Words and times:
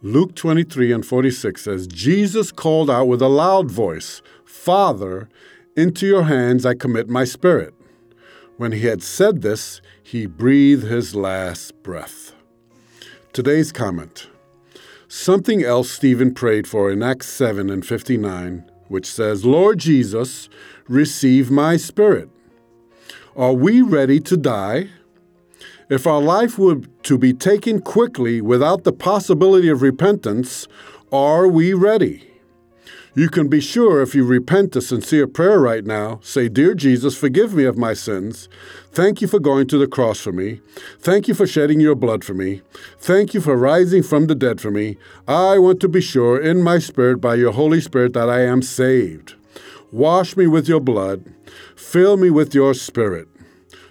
Luke 0.00 0.36
23 0.36 0.92
and 0.92 1.04
46 1.04 1.60
says, 1.60 1.86
Jesus 1.88 2.52
called 2.52 2.88
out 2.88 3.08
with 3.08 3.20
a 3.20 3.28
loud 3.28 3.68
voice, 3.68 4.22
Father, 4.44 5.28
into 5.76 6.06
your 6.06 6.24
hands 6.24 6.64
I 6.64 6.74
commit 6.74 7.08
my 7.08 7.24
spirit. 7.24 7.74
When 8.58 8.70
he 8.70 8.82
had 8.82 9.02
said 9.02 9.42
this, 9.42 9.80
he 10.00 10.26
breathed 10.26 10.84
his 10.84 11.16
last 11.16 11.82
breath. 11.82 12.32
Today's 13.32 13.72
comment 13.72 14.28
Something 15.08 15.64
else 15.64 15.90
Stephen 15.90 16.32
prayed 16.32 16.68
for 16.68 16.92
in 16.92 17.02
Acts 17.02 17.26
7 17.28 17.68
and 17.68 17.84
59, 17.84 18.70
which 18.86 19.06
says, 19.06 19.44
Lord 19.44 19.78
Jesus, 19.78 20.48
receive 20.86 21.50
my 21.50 21.76
spirit. 21.76 22.28
Are 23.34 23.52
we 23.52 23.82
ready 23.82 24.20
to 24.20 24.36
die? 24.36 24.90
If 25.88 26.06
our 26.06 26.20
life 26.20 26.58
were 26.58 26.82
to 27.08 27.16
be 27.16 27.32
taken 27.32 27.80
quickly 27.80 28.38
without 28.42 28.84
the 28.84 28.92
possibility 28.92 29.70
of 29.70 29.80
repentance, 29.80 30.68
are 31.10 31.48
we 31.48 31.72
ready? 31.72 32.30
You 33.14 33.30
can 33.30 33.48
be 33.48 33.62
sure 33.62 34.02
if 34.02 34.14
you 34.14 34.26
repent 34.26 34.76
a 34.76 34.82
sincere 34.82 35.26
prayer 35.26 35.58
right 35.58 35.86
now, 35.86 36.20
say, 36.22 36.50
Dear 36.50 36.74
Jesus, 36.74 37.16
forgive 37.16 37.54
me 37.54 37.64
of 37.64 37.78
my 37.78 37.94
sins. 37.94 38.50
Thank 38.92 39.22
you 39.22 39.26
for 39.26 39.38
going 39.38 39.68
to 39.68 39.78
the 39.78 39.86
cross 39.86 40.20
for 40.20 40.32
me. 40.32 40.60
Thank 41.00 41.28
you 41.28 41.34
for 41.34 41.46
shedding 41.46 41.80
your 41.80 41.94
blood 41.94 42.24
for 42.24 42.34
me. 42.34 42.60
Thank 42.98 43.32
you 43.32 43.40
for 43.40 43.56
rising 43.56 44.02
from 44.02 44.26
the 44.26 44.34
dead 44.34 44.60
for 44.60 44.70
me. 44.70 44.98
I 45.26 45.58
want 45.58 45.80
to 45.80 45.88
be 45.88 46.02
sure 46.02 46.38
in 46.38 46.62
my 46.62 46.78
spirit 46.78 47.22
by 47.22 47.36
your 47.36 47.52
Holy 47.52 47.80
Spirit 47.80 48.12
that 48.12 48.28
I 48.28 48.42
am 48.42 48.60
saved. 48.60 49.34
Wash 49.90 50.36
me 50.36 50.46
with 50.46 50.68
your 50.68 50.80
blood. 50.80 51.24
Fill 51.74 52.18
me 52.18 52.28
with 52.28 52.54
your 52.54 52.74
spirit. 52.74 53.28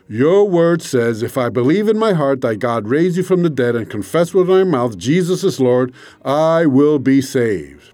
Your 0.09 0.47
word 0.47 0.81
says, 0.81 1.21
If 1.21 1.37
I 1.37 1.49
believe 1.49 1.89
in 1.89 1.97
my 1.97 2.13
heart 2.13 2.39
that 2.39 2.59
God 2.59 2.87
raised 2.87 3.17
you 3.17 3.23
from 3.23 3.43
the 3.43 3.49
dead 3.49 3.75
and 3.75 3.89
confess 3.89 4.33
with 4.33 4.47
my 4.47 4.63
mouth 4.63 4.97
Jesus 4.97 5.43
is 5.43 5.59
Lord, 5.59 5.93
I 6.23 6.65
will 6.65 6.97
be 6.97 7.21
saved. 7.21 7.91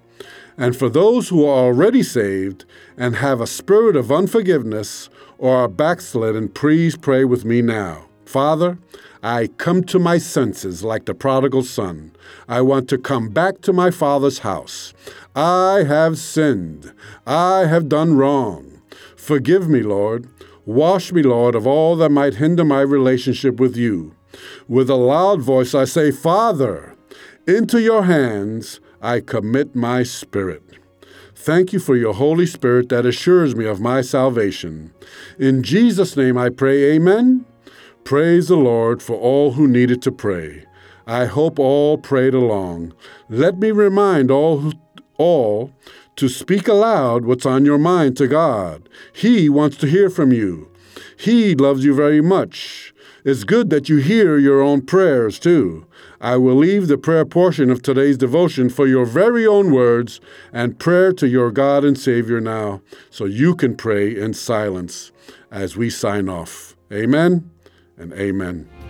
And 0.56 0.76
for 0.76 0.90
those 0.90 1.30
who 1.30 1.44
are 1.44 1.66
already 1.66 2.04
saved 2.04 2.66
and 2.98 3.16
have 3.16 3.42
a 3.42 3.48
spirit 3.48 3.96
of 3.96 4.12
unforgiveness 4.12 5.10
or 5.40 5.56
are 5.56 5.68
backslidden, 5.68 6.50
please 6.50 6.96
pray 6.96 7.26
with 7.26 7.46
me 7.46 7.64
now. 7.64 8.06
Father, 8.26 8.78
I 9.24 9.48
come 9.58 9.84
to 9.86 9.98
my 9.98 10.20
senses 10.20 10.84
like 10.84 11.06
the 11.06 11.16
prodigal 11.16 11.64
son. 11.64 12.12
I 12.48 12.62
want 12.62 12.90
to 12.90 13.00
come 13.00 13.30
back 13.30 13.62
to 13.62 13.74
my 13.74 13.90
father's 13.90 14.40
house. 14.40 14.94
I 15.36 15.86
have 15.88 16.20
sinned. 16.20 16.94
I 17.26 17.66
have 17.66 17.90
done 17.90 18.18
wrong. 18.18 18.82
Forgive 19.16 19.68
me, 19.68 19.82
Lord. 19.82 20.28
Wash 20.66 21.12
me, 21.12 21.22
Lord, 21.24 21.56
of 21.56 21.68
all 21.68 21.96
that 21.98 22.10
might 22.10 22.36
hinder 22.36 22.64
my 22.64 22.82
relationship 22.82 23.60
with 23.60 23.76
you. 23.76 24.16
With 24.68 24.90
a 24.90 24.96
loud 24.96 25.42
voice 25.42 25.76
I 25.76 25.86
say, 25.86 26.12
Father, 26.12 26.96
into 27.46 27.82
your 27.82 28.04
hands 28.04 28.80
I 29.02 29.20
commit 29.20 29.76
my 29.76 30.04
spirit. 30.04 30.64
Thank 31.36 31.74
you 31.74 31.80
for 31.80 31.98
your 31.98 32.14
Holy 32.14 32.46
Spirit 32.46 32.88
that 32.90 33.06
assures 33.06 33.54
me 33.54 33.66
of 33.66 33.82
my 33.82 34.02
salvation. 34.02 34.94
In 35.38 35.62
Jesus' 35.62 36.16
name 36.16 36.38
I 36.38 36.48
pray, 36.48 36.94
Amen. 36.94 37.46
Praise 38.06 38.48
the 38.48 38.56
Lord 38.56 39.04
for 39.04 39.18
all 39.18 39.52
who 39.52 39.68
needed 39.68 40.02
to 40.04 40.12
pray. 40.12 40.66
I 41.06 41.26
hope 41.26 41.60
all 41.60 41.98
prayed 41.98 42.34
along. 42.34 42.94
Let 43.28 43.58
me 43.58 43.72
remind 43.72 44.32
all, 44.32 44.72
all 45.18 45.74
to 46.16 46.30
speak 46.30 46.68
aloud 46.68 47.26
what's 47.26 47.46
on 47.46 47.66
your 47.66 47.78
mind 47.78 48.18
to 48.18 48.28
God. 48.28 48.88
He 49.14 49.50
wants 49.50 49.78
to 49.78 49.88
hear 49.88 50.10
from 50.10 50.32
you. 50.32 50.70
He 51.18 51.56
loves 51.56 51.84
you 51.84 51.94
very 51.96 52.22
much. 52.22 52.94
It's 53.24 53.46
good 53.46 53.70
that 53.70 53.88
you 53.88 53.98
hear 53.98 54.38
your 54.38 54.62
own 54.62 54.82
prayers, 54.82 55.40
too. 55.40 55.86
I 56.20 56.38
will 56.38 56.56
leave 56.56 56.88
the 56.88 56.98
prayer 56.98 57.26
portion 57.26 57.70
of 57.70 57.82
today's 57.82 58.18
devotion 58.18 58.70
for 58.70 58.86
your 58.86 59.06
very 59.06 59.48
own 59.48 59.72
words 59.72 60.20
and 60.52 60.80
prayer 60.80 61.14
to 61.14 61.28
your 61.28 61.52
God 61.52 61.86
and 61.86 61.98
Savior 61.98 62.42
now, 62.42 62.82
so 63.10 63.26
you 63.26 63.56
can 63.56 63.76
pray 63.76 64.14
in 64.16 64.34
silence 64.34 65.12
as 65.52 65.78
we 65.78 65.90
sign 65.90 66.28
off. 66.28 66.76
Amen 66.92 67.50
and 67.98 68.14
amen. 68.14 68.83